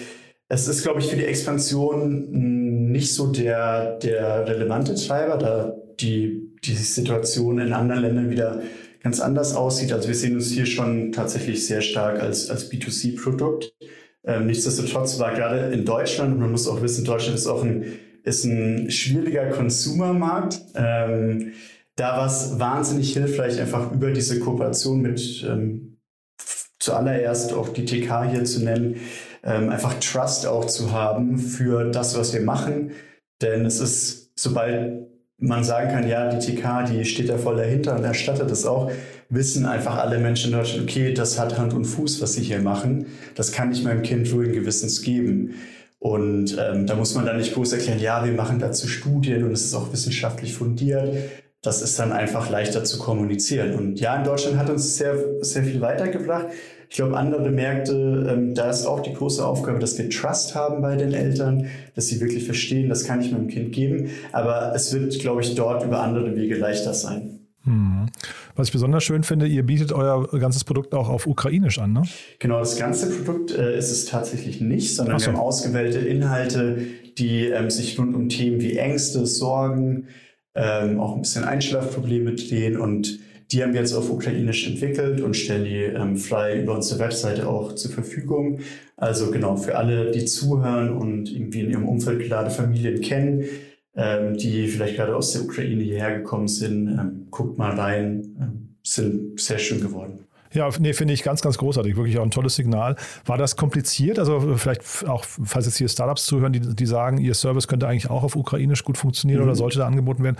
Es 0.49 0.67
ist, 0.67 0.83
glaube 0.83 0.99
ich, 0.99 1.07
für 1.07 1.17
die 1.17 1.25
Expansion 1.25 2.91
nicht 2.91 3.13
so 3.13 3.31
der, 3.31 3.97
der 3.99 4.47
relevante 4.47 4.95
Treiber, 4.95 5.37
da 5.37 5.75
die, 5.99 6.55
die 6.63 6.73
Situation 6.73 7.59
in 7.59 7.73
anderen 7.73 8.01
Ländern 8.01 8.29
wieder 8.29 8.61
ganz 9.03 9.19
anders 9.19 9.55
aussieht. 9.55 9.91
Also 9.91 10.07
wir 10.07 10.15
sehen 10.15 10.35
uns 10.35 10.51
hier 10.51 10.65
schon 10.65 11.11
tatsächlich 11.11 11.65
sehr 11.65 11.81
stark 11.81 12.21
als, 12.21 12.49
als 12.49 12.71
B2C-Produkt. 12.71 13.73
Ähm, 14.23 14.47
nichtsdestotrotz 14.47 15.19
war 15.19 15.33
gerade 15.33 15.73
in 15.73 15.85
Deutschland, 15.85 16.39
man 16.39 16.51
muss 16.51 16.67
auch 16.67 16.81
wissen, 16.81 17.05
Deutschland 17.05 17.37
ist 17.37 17.47
auch 17.47 17.63
ein, 17.63 17.85
ist 18.23 18.45
ein 18.45 18.89
schwieriger 18.89 19.49
Konsumermarkt. 19.49 20.61
Ähm, 20.75 21.53
da 21.95 22.17
war 22.17 22.27
es 22.27 22.59
wahnsinnig 22.59 23.13
hilfreich, 23.13 23.59
einfach 23.59 23.91
über 23.91 24.11
diese 24.11 24.39
Kooperation 24.39 25.01
mit 25.01 25.45
ähm, 25.47 25.97
zuallererst 26.79 27.53
auch 27.53 27.69
die 27.69 27.85
TK 27.85 28.31
hier 28.31 28.43
zu 28.45 28.63
nennen, 28.63 28.97
ähm, 29.47 29.69
einfach 29.69 29.95
Trust 29.99 30.45
auch 30.45 30.65
zu 30.65 30.91
haben 30.91 31.39
für 31.39 31.89
das, 31.89 32.17
was 32.17 32.33
wir 32.33 32.41
machen. 32.41 32.91
Denn 33.41 33.65
es 33.65 33.79
ist, 33.79 34.31
sobald 34.35 35.07
man 35.39 35.63
sagen 35.63 35.91
kann, 35.91 36.07
ja, 36.07 36.29
die 36.29 36.55
TK, 36.55 36.83
die 36.91 37.05
steht 37.05 37.29
da 37.29 37.37
voll 37.37 37.57
dahinter 37.57 37.95
und 37.95 38.03
erstattet 38.03 38.51
es 38.51 38.65
auch, 38.65 38.91
wissen 39.29 39.65
einfach 39.65 39.97
alle 39.97 40.17
Menschen 40.19 40.51
in 40.51 40.57
Deutschland, 40.57 40.83
okay, 40.83 41.13
das 41.13 41.39
hat 41.39 41.57
Hand 41.57 41.73
und 41.73 41.85
Fuß, 41.85 42.21
was 42.21 42.33
sie 42.33 42.41
hier 42.41 42.59
machen. 42.59 43.05
Das 43.35 43.51
kann 43.51 43.71
ich 43.71 43.83
meinem 43.83 44.01
Kind 44.01 44.31
ruhigen 44.33 44.53
Gewissens 44.53 45.01
geben. 45.01 45.55
Und 45.99 46.57
ähm, 46.59 46.85
da 46.85 46.95
muss 46.95 47.15
man 47.15 47.25
dann 47.25 47.37
nicht 47.37 47.53
groß 47.53 47.73
erklären, 47.73 47.99
ja, 47.99 48.25
wir 48.25 48.33
machen 48.33 48.59
dazu 48.59 48.87
Studien 48.87 49.43
und 49.43 49.51
es 49.51 49.65
ist 49.65 49.73
auch 49.73 49.91
wissenschaftlich 49.93 50.53
fundiert. 50.53 51.15
Das 51.61 51.81
ist 51.81 51.97
dann 51.99 52.11
einfach 52.11 52.49
leichter 52.49 52.83
zu 52.83 52.99
kommunizieren. 52.99 53.75
Und 53.75 53.99
ja, 53.99 54.15
in 54.15 54.23
Deutschland 54.23 54.57
hat 54.57 54.69
uns 54.69 54.97
sehr, 54.97 55.15
sehr 55.41 55.63
viel 55.63 55.81
weitergebracht. 55.81 56.47
Ich 56.89 56.95
glaube, 56.95 57.17
andere 57.17 57.49
Märkte, 57.49 58.27
ähm, 58.31 58.53
da 58.53 58.69
ist 58.69 58.85
auch 58.85 59.01
die 59.01 59.13
große 59.13 59.45
Aufgabe, 59.45 59.79
dass 59.79 59.97
wir 59.97 60.09
Trust 60.09 60.55
haben 60.55 60.81
bei 60.81 60.95
den 60.95 61.13
Eltern, 61.13 61.67
dass 61.95 62.07
sie 62.07 62.21
wirklich 62.21 62.45
verstehen, 62.45 62.89
das 62.89 63.03
kann 63.03 63.21
ich 63.21 63.31
meinem 63.31 63.47
Kind 63.47 63.73
geben. 63.73 64.09
Aber 64.31 64.73
es 64.73 64.93
wird, 64.93 65.19
glaube 65.19 65.41
ich, 65.41 65.55
dort 65.55 65.83
über 65.83 66.01
andere 66.01 66.35
Wege 66.35 66.55
leichter 66.55 66.93
sein. 66.93 67.39
Hm. 67.63 68.07
Was 68.55 68.67
ich 68.67 68.73
besonders 68.73 69.03
schön 69.03 69.23
finde, 69.23 69.45
ihr 69.45 69.63
bietet 69.63 69.91
euer 69.91 70.27
ganzes 70.39 70.63
Produkt 70.63 70.93
auch 70.95 71.09
auf 71.09 71.27
Ukrainisch 71.27 71.79
an, 71.79 71.91
ne? 71.93 72.03
Genau, 72.39 72.59
das 72.59 72.77
ganze 72.77 73.09
Produkt 73.09 73.51
äh, 73.51 73.77
ist 73.77 73.91
es 73.91 74.05
tatsächlich 74.05 74.61
nicht, 74.61 74.95
sondern 74.95 75.19
so. 75.19 75.27
wir 75.27 75.33
haben 75.33 75.39
ausgewählte 75.39 75.99
Inhalte, 75.99 76.77
die 77.17 77.47
ähm, 77.47 77.69
sich 77.69 77.99
rund 77.99 78.15
um 78.15 78.29
Themen 78.29 78.61
wie 78.61 78.77
Ängste, 78.77 79.25
Sorgen, 79.25 80.07
ähm, 80.55 80.99
auch 80.99 81.15
ein 81.15 81.21
bisschen 81.21 81.43
Einschlafprobleme 81.43 82.35
drehen 82.35 82.79
und 82.79 83.19
die 83.51 83.63
haben 83.63 83.73
wir 83.73 83.79
jetzt 83.79 83.93
auf 83.93 84.09
Ukrainisch 84.09 84.67
entwickelt 84.67 85.21
und 85.21 85.35
stellen 85.35 85.63
die 85.63 85.83
ähm, 85.83 86.17
frei 86.17 86.61
über 86.61 86.75
unsere 86.75 86.99
Webseite 86.99 87.47
auch 87.47 87.75
zur 87.75 87.91
Verfügung. 87.91 88.59
Also 88.97 89.31
genau, 89.31 89.55
für 89.55 89.77
alle, 89.77 90.11
die 90.11 90.25
zuhören 90.25 90.89
und 90.89 91.31
irgendwie 91.31 91.61
in 91.61 91.71
ihrem 91.71 91.87
Umfeld 91.87 92.23
gerade 92.23 92.49
Familien 92.49 93.01
kennen, 93.01 93.45
ähm, 93.95 94.37
die 94.37 94.67
vielleicht 94.67 94.97
gerade 94.97 95.15
aus 95.15 95.31
der 95.31 95.43
Ukraine 95.43 95.83
hierher 95.83 96.17
gekommen 96.17 96.47
sind, 96.47 96.87
ähm, 96.87 97.27
guckt 97.31 97.57
mal 97.57 97.71
rein, 97.71 98.35
ähm, 98.39 98.75
sind 98.83 99.39
sehr 99.39 99.59
schön 99.59 99.81
geworden. 99.81 100.26
Ja, 100.53 100.69
nee, 100.79 100.93
finde 100.93 101.13
ich 101.13 101.23
ganz, 101.23 101.41
ganz 101.41 101.57
großartig. 101.57 101.95
Wirklich 101.95 102.17
auch 102.17 102.23
ein 102.23 102.31
tolles 102.31 102.55
Signal. 102.55 102.95
War 103.25 103.37
das 103.37 103.55
kompliziert? 103.55 104.19
Also 104.19 104.55
vielleicht 104.55 105.07
auch, 105.07 105.25
falls 105.25 105.65
jetzt 105.65 105.77
hier 105.77 105.89
Startups 105.89 106.25
zuhören, 106.25 106.53
die, 106.53 106.59
die 106.59 106.85
sagen, 106.85 107.17
ihr 107.17 107.33
Service 107.33 107.67
könnte 107.67 107.87
eigentlich 107.87 108.09
auch 108.09 108.23
auf 108.23 108.35
Ukrainisch 108.35 108.83
gut 108.83 108.97
funktionieren 108.97 109.41
mhm. 109.41 109.47
oder 109.47 109.55
sollte 109.55 109.79
da 109.79 109.87
angeboten 109.87 110.23
werden. 110.23 110.37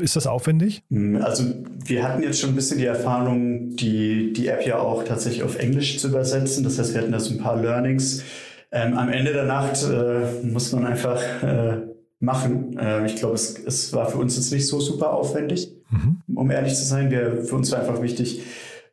Ist 0.00 0.16
das 0.16 0.26
aufwendig? 0.26 0.82
Mhm, 0.88 1.16
also 1.16 1.44
wir 1.84 2.06
hatten 2.06 2.22
jetzt 2.22 2.40
schon 2.40 2.50
ein 2.50 2.56
bisschen 2.56 2.78
die 2.78 2.86
Erfahrung, 2.86 3.76
die, 3.76 4.32
die 4.32 4.48
App 4.48 4.66
ja 4.66 4.78
auch 4.78 5.04
tatsächlich 5.04 5.42
auf 5.42 5.58
Englisch 5.58 5.98
zu 5.98 6.08
übersetzen. 6.08 6.64
Das 6.64 6.78
heißt, 6.78 6.94
wir 6.94 7.00
hatten 7.00 7.12
da 7.12 7.20
so 7.20 7.34
ein 7.34 7.38
paar 7.38 7.56
Learnings. 7.56 8.22
Ähm, 8.70 8.98
am 8.98 9.08
Ende 9.08 9.32
der 9.32 9.44
Nacht 9.44 9.82
äh, 9.84 10.44
muss 10.46 10.72
man 10.72 10.84
einfach 10.84 11.22
äh, 11.42 11.78
machen. 12.20 12.76
Äh, 12.78 13.06
ich 13.06 13.16
glaube, 13.16 13.34
es, 13.34 13.58
es 13.58 13.92
war 13.92 14.10
für 14.10 14.18
uns 14.18 14.36
jetzt 14.36 14.52
nicht 14.52 14.66
so 14.66 14.80
super 14.80 15.12
aufwendig, 15.12 15.72
mhm. 15.90 16.22
um 16.34 16.50
ehrlich 16.50 16.74
zu 16.74 16.84
sein. 16.84 17.10
Wir, 17.10 17.44
für 17.44 17.56
uns 17.56 17.72
war 17.72 17.80
einfach 17.80 18.02
wichtig, 18.02 18.42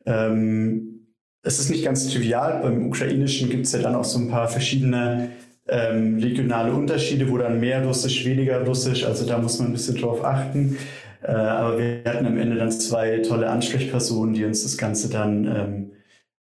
ähm, 0.06 0.96
es 1.44 1.60
ist 1.60 1.70
nicht 1.70 1.86
ganz 1.86 2.08
trivial. 2.10 2.62
Beim 2.62 2.88
Ukrainischen 2.88 3.50
gibt 3.50 3.66
es 3.66 3.72
ja 3.72 3.80
dann 3.80 3.96
auch 3.96 4.04
so 4.04 4.20
ein 4.20 4.30
paar 4.30 4.48
verschiedene 4.48 5.30
ähm, 5.68 6.20
regionale 6.20 6.74
Unterschiede, 6.74 7.30
wo 7.30 7.38
dann 7.38 7.60
mehr 7.60 7.86
Russisch, 7.86 8.26
weniger 8.26 8.66
Russisch, 8.66 9.04
also 9.04 9.26
da 9.26 9.38
muss 9.38 9.60
man 9.60 9.70
ein 9.70 9.74
bisschen 9.74 9.98
drauf 9.98 10.24
achten. 10.24 10.78
Äh, 11.22 11.32
aber 11.32 11.80
wir 11.80 12.04
hatten 12.06 12.26
am 12.26 12.38
Ende 12.38 12.56
dann 12.56 12.72
zwei 12.72 13.20
tolle 13.20 13.50
Ansprechpersonen, 13.50 14.36
die 14.36 14.46
uns 14.46 14.64
das 14.64 14.78
Ganze 14.78 15.10
dann 15.10 15.46
ähm, 15.46 15.92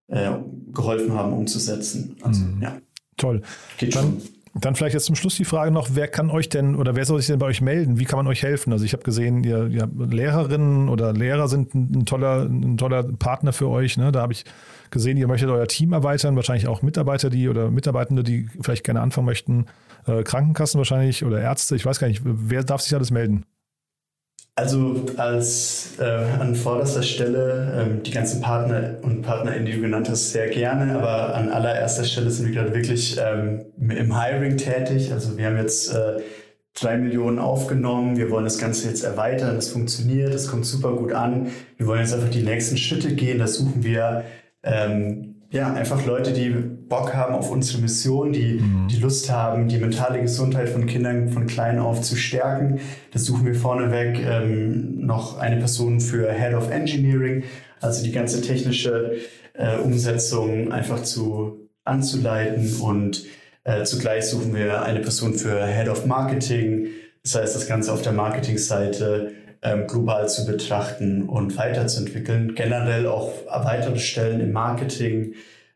äh, 0.07 0.31
geholfen 0.73 1.13
haben 1.13 1.33
umzusetzen. 1.33 2.17
Also, 2.21 2.43
mhm. 2.43 2.61
ja. 2.61 2.77
Toll. 3.17 3.41
Geht 3.77 3.95
dann, 3.95 4.03
schon. 4.03 4.21
Dann 4.57 4.75
vielleicht 4.75 4.93
jetzt 4.93 5.05
zum 5.05 5.15
Schluss 5.15 5.35
die 5.35 5.43
Frage 5.43 5.69
noch, 5.69 5.89
wer 5.93 6.07
kann 6.07 6.29
euch 6.29 6.47
denn 6.47 6.75
oder 6.75 6.95
wer 6.95 7.03
soll 7.03 7.19
sich 7.19 7.27
denn 7.27 7.39
bei 7.39 7.47
euch 7.47 7.59
melden? 7.59 7.99
Wie 7.99 8.05
kann 8.05 8.17
man 8.17 8.27
euch 8.27 8.41
helfen? 8.41 8.71
Also 8.71 8.85
ich 8.85 8.93
habe 8.93 9.03
gesehen, 9.03 9.43
ihr, 9.43 9.67
ihr 9.67 9.89
Lehrerinnen 9.93 10.87
oder 10.87 11.11
Lehrer 11.11 11.49
sind 11.49 11.75
ein, 11.75 11.91
ein, 11.93 12.05
toller, 12.05 12.43
ein 12.43 12.77
toller 12.77 13.03
Partner 13.03 13.51
für 13.51 13.67
euch. 13.67 13.97
Ne? 13.97 14.13
Da 14.13 14.21
habe 14.21 14.31
ich 14.31 14.45
gesehen, 14.91 15.17
ihr 15.17 15.27
möchtet 15.27 15.49
euer 15.49 15.67
Team 15.67 15.91
erweitern, 15.91 16.37
wahrscheinlich 16.37 16.69
auch 16.69 16.81
Mitarbeiter, 16.81 17.29
die 17.29 17.49
oder 17.49 17.69
Mitarbeitende, 17.69 18.23
die 18.23 18.47
vielleicht 18.61 18.85
gerne 18.85 19.01
anfangen 19.01 19.25
möchten. 19.25 19.65
Äh, 20.07 20.23
Krankenkassen 20.23 20.77
wahrscheinlich 20.77 21.25
oder 21.25 21.41
Ärzte, 21.41 21.75
ich 21.75 21.85
weiß 21.85 21.99
gar 21.99 22.07
nicht, 22.07 22.21
wer 22.23 22.63
darf 22.63 22.79
sich 22.79 22.95
alles 22.95 23.11
melden? 23.11 23.45
Also 24.57 25.05
als 25.17 25.99
äh, 25.99 26.03
an 26.05 26.55
vorderster 26.55 27.03
Stelle 27.03 27.73
ähm, 27.77 28.03
die 28.03 28.11
ganzen 28.11 28.39
Partner 28.39 28.95
und 29.01 29.21
Partnerinnen, 29.21 29.65
die 29.65 29.73
du 29.73 29.81
genannt 29.81 30.07
hast, 30.09 30.31
sehr 30.31 30.47
gerne, 30.47 30.95
aber 30.97 31.35
an 31.35 31.49
allererster 31.49 32.05
Stelle 32.05 32.31
sind 32.31 32.47
wir 32.47 32.53
gerade 32.55 32.73
wirklich 32.73 33.17
ähm, 33.21 33.65
im 33.77 34.17
Hiring 34.17 34.55
tätig. 34.55 35.11
Also 35.11 35.37
wir 35.37 35.47
haben 35.47 35.57
jetzt 35.57 35.93
äh, 35.93 36.21
drei 36.73 36.97
Millionen 36.97 37.37
aufgenommen, 37.37 38.15
wir 38.15 38.31
wollen 38.31 38.45
das 38.45 38.57
Ganze 38.57 38.87
jetzt 38.87 39.03
erweitern, 39.03 39.55
das 39.57 39.67
funktioniert, 39.67 40.33
das 40.33 40.47
kommt 40.47 40.65
super 40.65 40.93
gut 40.93 41.11
an. 41.11 41.47
Wir 41.75 41.87
wollen 41.87 41.99
jetzt 41.99 42.13
einfach 42.13 42.29
die 42.29 42.43
nächsten 42.43 42.77
Schritte 42.77 43.13
gehen, 43.13 43.39
da 43.39 43.47
suchen 43.47 43.83
wir 43.83 44.23
ähm, 44.63 45.35
ja, 45.49 45.73
einfach 45.73 46.05
Leute, 46.05 46.31
die 46.31 46.55
Bock 46.87 47.13
haben 47.13 47.33
auf 47.33 47.51
unsere 47.51 47.81
Mission, 47.81 48.31
die, 48.31 48.59
mhm. 48.59 48.87
die 48.89 48.97
Lust 48.97 49.31
haben, 49.31 49.67
die 49.67 49.77
mentale 49.77 50.21
Gesundheit 50.21 50.69
von 50.69 50.85
Kindern 50.85 51.29
von 51.29 51.47
klein 51.47 51.79
auf 51.79 52.01
zu 52.01 52.15
stärken. 52.15 52.79
Das 53.11 53.25
suchen 53.25 53.45
wir 53.45 53.55
vorneweg 53.55 54.19
ähm, 54.19 55.05
noch 55.05 55.37
eine 55.37 55.57
Person 55.57 55.99
für 55.99 56.31
Head 56.31 56.53
of 56.53 56.69
Engineering, 56.69 57.43
also 57.81 58.03
die 58.03 58.11
ganze 58.11 58.41
technische 58.41 59.17
äh, 59.53 59.77
Umsetzung 59.77 60.71
einfach 60.71 61.01
zu 61.03 61.69
anzuleiten 61.83 62.75
und 62.81 63.25
äh, 63.63 63.83
zugleich 63.83 64.25
suchen 64.25 64.53
wir 64.53 64.83
eine 64.83 64.99
Person 64.99 65.33
für 65.33 65.65
Head 65.65 65.89
of 65.89 66.05
Marketing, 66.05 66.87
das 67.23 67.35
heißt 67.35 67.55
das 67.55 67.67
Ganze 67.67 67.91
auf 67.91 68.01
der 68.03 68.11
Marketingseite 68.11 69.31
ähm, 69.63 69.87
global 69.87 70.29
zu 70.29 70.45
betrachten 70.45 71.23
und 71.23 71.57
weiterzuentwickeln. 71.57 72.53
Generell 72.53 73.07
auch 73.07 73.31
weitere 73.47 73.97
Stellen 73.97 74.39
im 74.39 74.51
Marketing. 74.51 75.33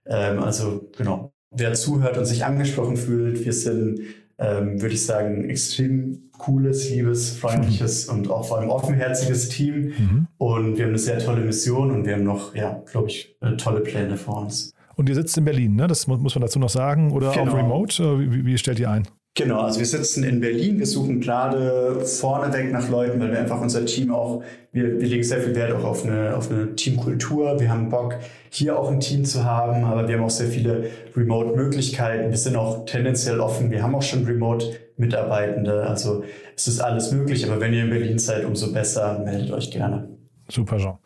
Ähm, 0.10 0.39
also 0.39 0.89
genau, 0.98 1.32
wer 1.51 1.74
zuhört 1.74 2.18
und 2.18 2.25
sich 2.25 2.44
angesprochen 2.44 2.98
fühlt, 2.98 3.46
wir 3.46 3.54
sind, 3.54 4.01
ähm, 4.38 4.82
würde 4.82 4.96
ich 4.96 5.06
sagen, 5.06 5.50
extrem 5.50 6.30
cooles, 6.38 6.89
liebes, 6.89 7.38
freundliches 7.38 8.08
mhm. 8.08 8.18
und 8.20 8.32
auch 8.32 8.48
vor 8.48 8.58
allem 8.58 8.70
offenherziges 8.70 9.50
Team. 9.50 9.94
Mhm. 9.98 10.28
Und 10.38 10.78
wir 10.78 10.86
haben 10.86 10.92
eine 10.92 11.00
sehr 11.00 11.20
tolle 11.20 11.42
Mission 11.42 11.92
und 11.92 12.06
wir 12.06 12.13
haben 12.13 12.24
noch, 12.24 12.56
ja, 12.56 12.82
glaube 12.92 13.10
ich, 13.10 13.36
äh, 13.42 13.56
tolle 13.58 13.82
Pläne 13.82 14.18
vor 14.18 14.42
uns. 14.42 14.74
Und 14.96 15.08
ihr 15.08 15.16
sitzt 15.16 15.38
in 15.38 15.46
Berlin, 15.46 15.75
ne? 15.75 15.88
Das 15.88 16.08
muss 16.08 16.36
man 16.36 16.42
dazu 16.42 16.60
noch 16.60 16.70
sagen. 16.70 17.13
Oder 17.13 17.32
genau. 17.32 17.51
auch 17.51 17.58
remote? 17.58 18.20
Wie, 18.20 18.46
wie 18.46 18.58
stellt 18.58 18.80
ihr 18.80 18.89
ein? 18.89 19.08
Genau, 19.39 19.62
also 19.62 19.79
wir 19.79 19.86
sitzen 19.86 20.25
in 20.25 20.41
Berlin, 20.41 20.79
wir 20.79 20.86
suchen 20.86 21.22
gerade 21.22 22.01
vorneweg 22.01 22.74
nach 22.74 22.89
Leuten, 22.89 23.22
weil 23.22 23.31
wir 23.31 23.39
einfach 23.39 23.62
unser 23.62 23.86
Team 23.86 24.12
auch, 24.12 24.43
wir, 24.74 25.00
wir 25.00 25.08
legen 25.08 25.24
sehr 25.24 25.39
viel 25.39 25.55
Wert 25.55 25.72
auch 25.72 25.86
auf 25.86 26.03
eine, 26.05 26.36
auf 26.36 26.51
eine 26.51 26.75
Teamkultur. 26.75 27.58
Wir 27.58 27.69
haben 27.69 27.88
Bock, 27.88 28.15
hier 28.50 28.77
auch 28.77 28.91
ein 28.91 29.00
Team 29.00 29.24
zu 29.24 29.46
haben, 29.46 29.86
aber 29.86 30.10
wir 30.10 30.17
haben 30.17 30.25
auch 30.25 30.29
sehr 30.29 30.50
viele 30.50 30.89
Remote-Möglichkeiten. 31.15 32.31
Wir 32.31 32.38
sind 32.38 32.58
auch 32.58 32.84
tendenziell 32.84 33.39
offen. 33.39 33.72
Wir 33.72 33.81
haben 33.81 33.96
auch 33.96 34.01
schon 34.01 34.25
Remote-Mitarbeitende. 34.25 35.84
Also 35.84 36.25
es 36.58 36.67
ist 36.67 36.81
alles 36.81 37.13
möglich, 37.13 37.50
aber 37.50 37.62
wenn 37.62 37.74
ihr 37.74 37.84
in 37.84 37.91
Berlin 37.91 38.19
seid, 38.19 38.43
umso 38.43 38.74
besser, 38.74 39.19
meldet 39.24 39.51
euch 39.51 39.72
gerne. 39.72 40.10
Super, 40.50 40.75
Jean. 40.79 40.99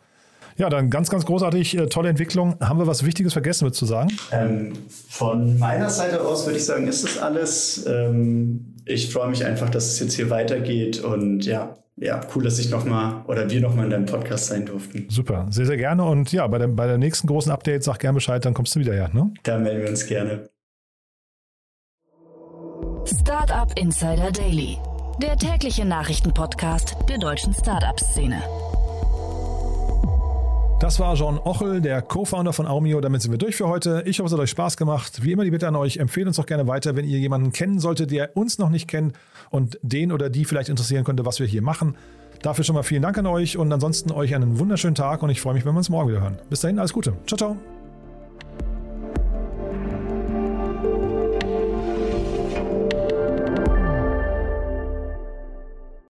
Ja, 0.56 0.68
dann 0.70 0.90
ganz, 0.90 1.10
ganz 1.10 1.24
großartig, 1.26 1.76
äh, 1.76 1.86
tolle 1.86 2.08
Entwicklung. 2.08 2.56
Haben 2.60 2.78
wir 2.78 2.86
was 2.86 3.04
Wichtiges 3.04 3.32
vergessen 3.32 3.64
mit 3.64 3.74
zu 3.74 3.86
sagen? 3.86 4.10
Ähm, 4.30 4.72
von 5.08 5.58
meiner 5.58 5.90
Seite 5.90 6.20
aus 6.20 6.46
würde 6.46 6.58
ich 6.58 6.64
sagen, 6.64 6.86
ist 6.86 7.04
das 7.04 7.18
alles. 7.18 7.84
Ähm, 7.88 8.74
ich 8.84 9.12
freue 9.12 9.28
mich 9.28 9.44
einfach, 9.44 9.70
dass 9.70 9.86
es 9.86 10.00
jetzt 10.00 10.14
hier 10.14 10.30
weitergeht 10.30 11.02
und 11.02 11.44
ja, 11.44 11.76
ja, 11.96 12.20
cool, 12.34 12.42
dass 12.42 12.58
ich 12.58 12.70
nochmal 12.70 13.24
oder 13.26 13.48
wir 13.50 13.60
nochmal 13.60 13.84
in 13.86 13.90
deinem 13.90 14.06
Podcast 14.06 14.46
sein 14.46 14.66
durften. 14.66 15.06
Super, 15.08 15.46
sehr, 15.50 15.66
sehr 15.66 15.76
gerne. 15.76 16.04
Und 16.04 16.32
ja, 16.32 16.46
bei 16.46 16.58
der, 16.58 16.68
bei 16.68 16.86
der 16.86 16.98
nächsten 16.98 17.26
großen 17.26 17.52
Update 17.52 17.84
sag 17.84 17.98
gerne 18.00 18.14
Bescheid, 18.14 18.44
dann 18.44 18.54
kommst 18.54 18.74
du 18.74 18.80
wieder 18.80 18.92
her. 18.92 19.10
Ne? 19.12 19.32
Da 19.44 19.58
melden 19.58 19.82
wir 19.82 19.90
uns 19.90 20.06
gerne. 20.06 20.48
Startup 23.06 23.70
Insider 23.78 24.32
Daily, 24.32 24.78
der 25.22 25.36
tägliche 25.36 25.84
Nachrichtenpodcast 25.84 26.96
der 27.08 27.18
deutschen 27.18 27.54
Startup-Szene. 27.54 28.42
Das 30.84 31.00
war 31.00 31.14
John 31.14 31.38
Ochel, 31.38 31.80
der 31.80 32.02
Co-Founder 32.02 32.52
von 32.52 32.66
Aumio. 32.66 33.00
Damit 33.00 33.22
sind 33.22 33.30
wir 33.30 33.38
durch 33.38 33.56
für 33.56 33.66
heute. 33.66 34.02
Ich 34.04 34.18
hoffe, 34.18 34.26
es 34.26 34.32
hat 34.34 34.38
euch 34.38 34.50
Spaß 34.50 34.76
gemacht. 34.76 35.24
Wie 35.24 35.32
immer 35.32 35.42
die 35.42 35.50
Bitte 35.50 35.66
an 35.66 35.76
euch, 35.76 35.96
empfehlt 35.96 36.26
uns 36.26 36.36
doch 36.36 36.44
gerne 36.44 36.66
weiter, 36.66 36.94
wenn 36.94 37.06
ihr 37.06 37.18
jemanden 37.18 37.52
kennen 37.52 37.78
solltet, 37.78 38.10
der 38.10 38.36
uns 38.36 38.58
noch 38.58 38.68
nicht 38.68 38.86
kennt 38.86 39.16
und 39.48 39.78
den 39.80 40.12
oder 40.12 40.28
die 40.28 40.44
vielleicht 40.44 40.68
interessieren 40.68 41.04
könnte, 41.04 41.24
was 41.24 41.40
wir 41.40 41.46
hier 41.46 41.62
machen. 41.62 41.96
Dafür 42.42 42.64
schon 42.64 42.74
mal 42.74 42.82
vielen 42.82 43.00
Dank 43.00 43.16
an 43.16 43.24
euch 43.24 43.56
und 43.56 43.72
ansonsten 43.72 44.12
euch 44.12 44.34
einen 44.34 44.58
wunderschönen 44.58 44.94
Tag 44.94 45.22
und 45.22 45.30
ich 45.30 45.40
freue 45.40 45.54
mich, 45.54 45.64
wenn 45.64 45.72
wir 45.72 45.78
uns 45.78 45.88
morgen 45.88 46.10
wieder 46.10 46.20
hören. 46.20 46.36
Bis 46.50 46.60
dahin, 46.60 46.78
alles 46.78 46.92
Gute. 46.92 47.14
Ciao, 47.26 47.38
ciao. 47.38 47.73